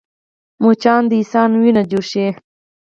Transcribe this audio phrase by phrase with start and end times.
[0.63, 2.27] مچان د انسان وینه چوشي